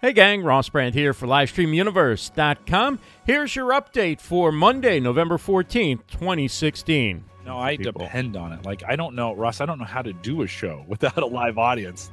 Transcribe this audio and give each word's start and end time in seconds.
Hey 0.00 0.12
gang, 0.12 0.44
Ross 0.44 0.68
Brand 0.68 0.94
here 0.94 1.12
for 1.12 1.26
LivestreamUniverse.com. 1.26 3.00
Here's 3.24 3.56
your 3.56 3.72
update 3.72 4.20
for 4.20 4.52
Monday, 4.52 5.00
November 5.00 5.38
14th, 5.38 6.06
2016. 6.06 7.24
No, 7.44 7.58
I 7.58 7.76
People. 7.76 8.02
depend 8.04 8.36
on 8.36 8.52
it. 8.52 8.64
Like 8.64 8.84
I 8.86 8.94
don't 8.94 9.16
know, 9.16 9.34
Russ. 9.34 9.60
I 9.60 9.66
don't 9.66 9.80
know 9.80 9.84
how 9.84 10.02
to 10.02 10.12
do 10.12 10.42
a 10.42 10.46
show 10.46 10.84
without 10.88 11.18
a 11.18 11.26
live 11.26 11.58
audience. 11.58 12.12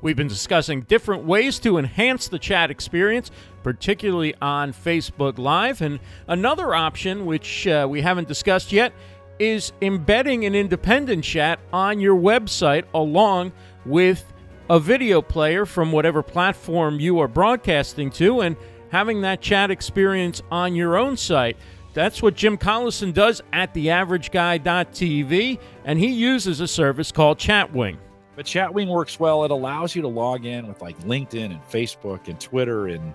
We've 0.00 0.16
been 0.16 0.28
discussing 0.28 0.82
different 0.82 1.24
ways 1.24 1.58
to 1.58 1.76
enhance 1.76 2.28
the 2.28 2.38
chat 2.38 2.70
experience, 2.70 3.30
particularly 3.62 4.34
on 4.40 4.72
Facebook 4.72 5.36
Live. 5.36 5.82
And 5.82 6.00
another 6.28 6.74
option, 6.74 7.26
which 7.26 7.66
uh, 7.66 7.86
we 7.90 8.00
haven't 8.00 8.28
discussed 8.28 8.72
yet, 8.72 8.94
is 9.38 9.74
embedding 9.82 10.46
an 10.46 10.54
independent 10.54 11.24
chat 11.24 11.60
on 11.74 12.00
your 12.00 12.16
website 12.16 12.84
along 12.94 13.52
with 13.84 14.24
a 14.70 14.78
video 14.78 15.22
player 15.22 15.64
from 15.66 15.92
whatever 15.92 16.22
platform 16.22 17.00
you 17.00 17.18
are 17.20 17.28
broadcasting 17.28 18.10
to 18.10 18.40
and 18.40 18.56
having 18.90 19.22
that 19.22 19.40
chat 19.40 19.70
experience 19.70 20.42
on 20.50 20.74
your 20.74 20.96
own 20.96 21.16
site. 21.16 21.56
That's 21.94 22.22
what 22.22 22.34
Jim 22.34 22.56
Collison 22.58 23.12
does 23.12 23.42
at 23.52 23.74
theaverageguy.tv, 23.74 25.58
and 25.84 25.98
he 25.98 26.08
uses 26.08 26.60
a 26.60 26.68
service 26.68 27.10
called 27.10 27.38
Chatwing. 27.38 27.96
But 28.36 28.46
Chatwing 28.46 28.88
works 28.88 29.18
well. 29.18 29.44
It 29.44 29.50
allows 29.50 29.96
you 29.96 30.02
to 30.02 30.08
log 30.08 30.44
in 30.44 30.68
with 30.68 30.80
like 30.80 30.98
LinkedIn 31.00 31.46
and 31.50 31.60
Facebook 31.64 32.28
and 32.28 32.38
Twitter 32.38 32.88
and 32.88 33.12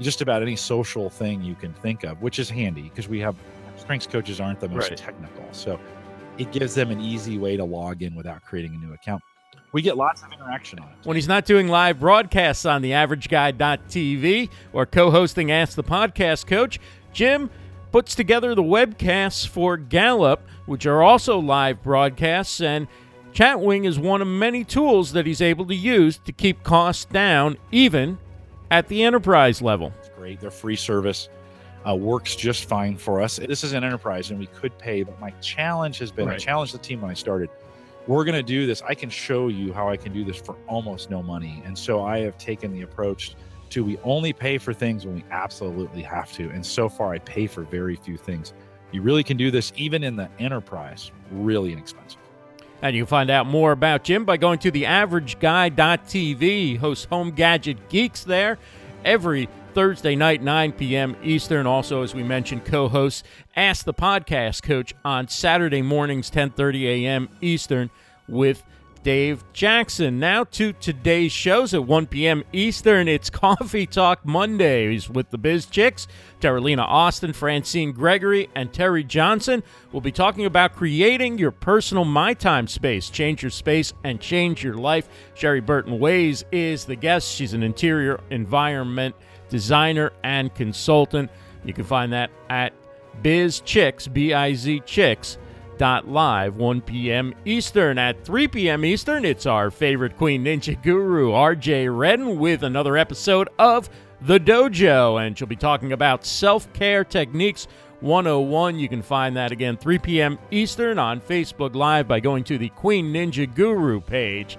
just 0.00 0.20
about 0.20 0.42
any 0.42 0.56
social 0.56 1.08
thing 1.08 1.40
you 1.42 1.54
can 1.54 1.72
think 1.72 2.04
of, 2.04 2.20
which 2.20 2.38
is 2.38 2.50
handy 2.50 2.82
because 2.82 3.08
we 3.08 3.18
have 3.20 3.36
strengths 3.76 4.06
coaches 4.06 4.40
aren't 4.40 4.60
the 4.60 4.68
most 4.68 4.90
Right. 4.90 4.98
technical. 4.98 5.44
So 5.52 5.80
it 6.36 6.52
gives 6.52 6.74
them 6.74 6.90
an 6.90 7.00
easy 7.00 7.38
way 7.38 7.56
to 7.56 7.64
log 7.64 8.02
in 8.02 8.14
without 8.14 8.42
creating 8.42 8.74
a 8.74 8.86
new 8.86 8.92
account. 8.92 9.22
We 9.72 9.82
get 9.82 9.96
lots 9.96 10.22
of 10.22 10.32
interaction 10.32 10.78
on 10.78 10.88
it. 10.88 10.94
when 11.04 11.16
he's 11.16 11.28
not 11.28 11.44
doing 11.44 11.68
live 11.68 12.00
broadcasts 12.00 12.64
on 12.64 12.80
the 12.82 12.92
averageguy.tv 12.92 14.48
or 14.72 14.86
co-hosting 14.86 15.50
ask 15.50 15.76
the 15.76 15.84
podcast 15.84 16.46
coach 16.46 16.78
jim 17.12 17.50
puts 17.92 18.14
together 18.14 18.54
the 18.54 18.62
webcasts 18.62 19.46
for 19.46 19.76
gallup 19.76 20.40
which 20.66 20.86
are 20.86 21.02
also 21.02 21.38
live 21.38 21.82
broadcasts 21.82 22.60
and 22.60 22.86
chatwing 23.32 23.86
is 23.86 23.98
one 23.98 24.22
of 24.22 24.28
many 24.28 24.64
tools 24.64 25.12
that 25.12 25.26
he's 25.26 25.42
able 25.42 25.66
to 25.66 25.74
use 25.74 26.16
to 26.18 26.32
keep 26.32 26.62
costs 26.62 27.04
down 27.06 27.56
even 27.70 28.16
at 28.70 28.88
the 28.88 29.02
enterprise 29.02 29.60
level 29.60 29.92
It's 30.00 30.08
great. 30.16 30.40
Their 30.40 30.50
free 30.50 30.76
service 30.76 31.28
uh, 31.86 31.94
works 31.94 32.34
just 32.34 32.64
fine 32.64 32.96
for 32.96 33.20
us. 33.20 33.36
This 33.36 33.62
is 33.62 33.72
an 33.74 33.84
enterprise 33.84 34.30
and 34.30 34.40
we 34.40 34.46
could 34.48 34.76
pay, 34.78 35.04
but 35.04 35.20
my 35.20 35.30
challenge 35.42 35.98
has 35.98 36.10
been 36.10 36.26
I 36.26 36.32
Right. 36.32 36.40
challenged 36.40 36.74
the 36.74 36.78
team 36.78 37.00
when 37.02 37.10
I 37.10 37.14
started. 37.14 37.48
We're 38.06 38.24
going 38.24 38.36
to 38.36 38.42
do 38.42 38.66
this. 38.66 38.82
I 38.82 38.94
can 38.94 39.10
show 39.10 39.48
you 39.48 39.72
how 39.72 39.88
I 39.88 39.96
can 39.96 40.12
do 40.12 40.24
this 40.24 40.36
for 40.36 40.56
almost 40.68 41.10
no 41.10 41.22
money. 41.22 41.62
And 41.64 41.76
so 41.76 42.04
I 42.04 42.18
have 42.20 42.38
taken 42.38 42.72
the 42.72 42.82
approach 42.82 43.34
to 43.70 43.84
we 43.84 43.98
only 44.04 44.32
pay 44.32 44.58
for 44.58 44.72
things 44.72 45.04
when 45.04 45.16
we 45.16 45.24
absolutely 45.30 46.02
have 46.02 46.32
to. 46.34 46.48
And 46.50 46.64
so 46.64 46.88
far, 46.88 47.12
I 47.12 47.18
pay 47.18 47.48
for 47.48 47.62
very 47.62 47.96
few 47.96 48.16
things. 48.16 48.52
You 48.92 49.02
really 49.02 49.24
can 49.24 49.36
do 49.36 49.50
this 49.50 49.72
even 49.76 50.04
in 50.04 50.14
the 50.14 50.30
enterprise, 50.38 51.10
really 51.32 51.72
inexpensive. 51.72 52.20
And 52.82 52.94
you 52.94 53.02
can 53.02 53.08
find 53.08 53.30
out 53.30 53.46
more 53.46 53.72
about 53.72 54.04
Jim 54.04 54.24
by 54.24 54.36
going 54.36 54.60
to 54.60 54.70
theaverageguy.tv. 54.70 56.40
He 56.40 56.76
hosts 56.76 57.06
Home 57.06 57.32
Gadget 57.32 57.88
Geeks 57.88 58.22
there 58.22 58.58
every 59.04 59.48
Thursday 59.76 60.16
night, 60.16 60.42
9 60.42 60.72
p.m. 60.72 61.14
Eastern. 61.22 61.66
Also, 61.66 62.02
as 62.02 62.14
we 62.14 62.22
mentioned, 62.22 62.64
co-hosts 62.64 63.22
Ask 63.54 63.84
the 63.84 63.92
Podcast 63.92 64.62
Coach 64.62 64.94
on 65.04 65.28
Saturday 65.28 65.82
mornings, 65.82 66.30
10:30 66.30 66.84
a.m. 67.04 67.28
Eastern, 67.42 67.90
with 68.26 68.64
Dave 69.06 69.44
Jackson. 69.52 70.18
Now 70.18 70.42
to 70.42 70.72
today's 70.72 71.30
shows 71.30 71.72
at 71.74 71.84
1 71.84 72.08
p.m. 72.08 72.42
Eastern. 72.52 73.06
It's 73.06 73.30
Coffee 73.30 73.86
Talk 73.86 74.26
Mondays 74.26 75.08
with 75.08 75.30
the 75.30 75.38
Biz 75.38 75.66
Chicks, 75.66 76.08
Terralina 76.40 76.80
Austin, 76.80 77.32
Francine 77.32 77.92
Gregory, 77.92 78.50
and 78.56 78.72
Terry 78.72 79.04
Johnson. 79.04 79.62
We'll 79.92 80.00
be 80.00 80.10
talking 80.10 80.44
about 80.44 80.74
creating 80.74 81.38
your 81.38 81.52
personal 81.52 82.04
My 82.04 82.34
Time 82.34 82.66
space. 82.66 83.08
Change 83.08 83.44
your 83.44 83.50
space 83.50 83.92
and 84.02 84.20
change 84.20 84.64
your 84.64 84.74
life. 84.74 85.08
Sherry 85.34 85.60
Burton 85.60 86.00
Ways 86.00 86.44
is 86.50 86.84
the 86.84 86.96
guest. 86.96 87.32
She's 87.32 87.54
an 87.54 87.62
interior 87.62 88.18
environment 88.30 89.14
designer 89.48 90.14
and 90.24 90.52
consultant. 90.52 91.30
You 91.64 91.72
can 91.72 91.84
find 91.84 92.12
that 92.12 92.32
at 92.50 92.72
Biz 93.22 93.60
Chicks, 93.60 94.08
B 94.08 94.34
I 94.34 94.54
Z 94.54 94.80
Chicks 94.84 95.38
live 95.80 96.56
1 96.56 96.80
p.m 96.80 97.34
eastern 97.44 97.98
at 97.98 98.24
3 98.24 98.48
p.m 98.48 98.84
eastern 98.84 99.24
it's 99.24 99.44
our 99.44 99.70
favorite 99.70 100.16
queen 100.16 100.42
ninja 100.42 100.80
guru 100.82 101.32
rj 101.32 101.94
redden 101.94 102.38
with 102.38 102.62
another 102.62 102.96
episode 102.96 103.48
of 103.58 103.90
the 104.22 104.40
dojo 104.40 105.24
and 105.24 105.36
she'll 105.36 105.46
be 105.46 105.54
talking 105.54 105.92
about 105.92 106.24
self-care 106.24 107.04
techniques 107.04 107.68
101 108.00 108.78
you 108.78 108.88
can 108.88 109.02
find 109.02 109.36
that 109.36 109.52
again 109.52 109.76
3 109.76 109.98
p.m 109.98 110.38
eastern 110.50 110.98
on 110.98 111.20
facebook 111.20 111.74
live 111.74 112.08
by 112.08 112.20
going 112.20 112.42
to 112.42 112.56
the 112.56 112.70
queen 112.70 113.12
ninja 113.12 113.52
guru 113.54 114.00
page 114.00 114.56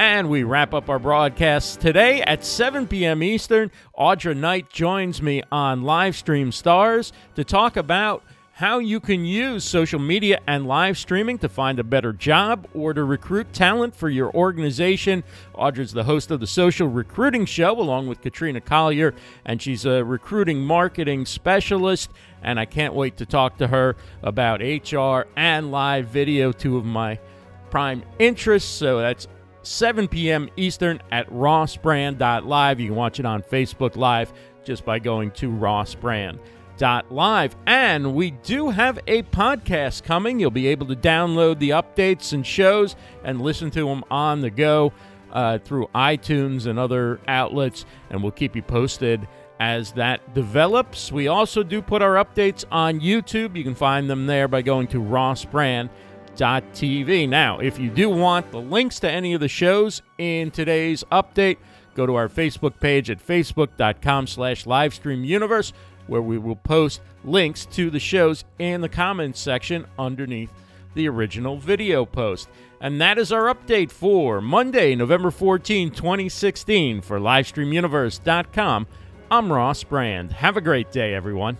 and 0.00 0.28
we 0.28 0.42
wrap 0.42 0.74
up 0.74 0.88
our 0.88 0.98
broadcast 0.98 1.80
today 1.80 2.22
at 2.22 2.44
7 2.44 2.86
p.m. 2.86 3.20
Eastern. 3.20 3.72
Audra 3.98 4.36
Knight 4.36 4.70
joins 4.70 5.20
me 5.20 5.42
on 5.50 5.82
Livestream 5.82 6.52
Stars 6.52 7.12
to 7.34 7.42
talk 7.42 7.76
about 7.76 8.22
how 8.58 8.80
you 8.80 8.98
can 8.98 9.24
use 9.24 9.62
social 9.62 10.00
media 10.00 10.40
and 10.48 10.66
live 10.66 10.98
streaming 10.98 11.38
to 11.38 11.48
find 11.48 11.78
a 11.78 11.84
better 11.84 12.12
job 12.12 12.66
or 12.74 12.92
to 12.92 13.04
recruit 13.04 13.52
talent 13.52 13.94
for 13.94 14.08
your 14.08 14.34
organization. 14.34 15.22
Audra's 15.54 15.92
the 15.92 16.02
host 16.02 16.32
of 16.32 16.40
the 16.40 16.46
Social 16.48 16.88
Recruiting 16.88 17.46
Show 17.46 17.80
along 17.80 18.08
with 18.08 18.20
Katrina 18.20 18.60
Collier, 18.60 19.14
and 19.44 19.62
she's 19.62 19.84
a 19.84 20.04
recruiting 20.04 20.58
marketing 20.58 21.24
specialist. 21.24 22.10
And 22.42 22.58
I 22.58 22.64
can't 22.64 22.94
wait 22.94 23.18
to 23.18 23.26
talk 23.26 23.58
to 23.58 23.68
her 23.68 23.94
about 24.24 24.60
HR 24.60 25.28
and 25.36 25.70
live 25.70 26.08
video, 26.08 26.50
two 26.50 26.78
of 26.78 26.84
my 26.84 27.20
prime 27.70 28.02
interests. 28.18 28.68
So 28.68 28.98
that's 28.98 29.28
7 29.62 30.08
p.m. 30.08 30.50
Eastern 30.56 31.00
at 31.12 31.30
rossbrand.live. 31.30 32.80
You 32.80 32.86
can 32.88 32.96
watch 32.96 33.20
it 33.20 33.24
on 33.24 33.40
Facebook 33.40 33.94
Live 33.94 34.32
just 34.64 34.84
by 34.84 34.98
going 34.98 35.30
to 35.30 35.48
rossbrand.live. 36.78 37.56
And 37.66 38.14
we 38.14 38.30
do 38.30 38.70
have 38.70 38.98
a 39.06 39.22
podcast 39.24 40.02
coming. 40.02 40.40
You'll 40.40 40.50
be 40.50 40.68
able 40.68 40.86
to 40.86 40.96
download 40.96 41.58
the 41.58 41.70
updates 41.70 42.32
and 42.32 42.46
shows 42.46 42.96
and 43.24 43.40
listen 43.40 43.70
to 43.72 43.84
them 43.86 44.04
on 44.10 44.40
the 44.40 44.50
go 44.50 44.92
uh, 45.32 45.58
through 45.58 45.88
iTunes 45.94 46.66
and 46.66 46.78
other 46.78 47.20
outlets. 47.28 47.84
And 48.10 48.22
we'll 48.22 48.32
keep 48.32 48.56
you 48.56 48.62
posted 48.62 49.26
as 49.60 49.92
that 49.92 50.34
develops. 50.34 51.10
We 51.10 51.28
also 51.28 51.62
do 51.62 51.82
put 51.82 52.00
our 52.00 52.14
updates 52.24 52.64
on 52.70 53.00
YouTube. 53.00 53.56
You 53.56 53.64
can 53.64 53.74
find 53.74 54.08
them 54.08 54.26
there 54.26 54.48
by 54.48 54.62
going 54.62 54.86
to 54.88 54.98
rossbrand.live 54.98 55.90
TV. 56.40 57.28
Now, 57.28 57.58
if 57.58 57.78
you 57.78 57.90
do 57.90 58.08
want 58.08 58.50
the 58.52 58.60
links 58.60 59.00
to 59.00 59.10
any 59.10 59.34
of 59.34 59.40
the 59.40 59.48
shows 59.48 60.02
in 60.18 60.52
today's 60.52 61.02
update, 61.10 61.56
go 61.94 62.06
to 62.06 62.14
our 62.14 62.28
Facebook 62.28 62.78
page 62.78 63.10
at 63.10 63.24
facebook.com 63.24 64.28
slash 64.28 64.64
livestreamuniverse, 64.64 65.72
where 66.08 66.22
we 66.22 66.38
will 66.38 66.56
post 66.56 67.00
links 67.24 67.64
to 67.66 67.90
the 67.90 68.00
shows 68.00 68.44
in 68.58 68.80
the 68.80 68.88
comments 68.88 69.38
section 69.38 69.86
underneath 69.98 70.50
the 70.94 71.08
original 71.08 71.56
video 71.58 72.04
post. 72.04 72.48
And 72.80 73.00
that 73.00 73.18
is 73.18 73.32
our 73.32 73.54
update 73.54 73.90
for 73.90 74.40
Monday, 74.40 74.94
November 74.94 75.30
14, 75.30 75.90
2016. 75.90 77.02
For 77.02 77.18
LivestreamUniverse.com, 77.18 78.86
I'm 79.30 79.52
Ross 79.52 79.84
Brand. 79.84 80.32
Have 80.32 80.56
a 80.56 80.62
great 80.62 80.90
day, 80.90 81.14
everyone. 81.14 81.58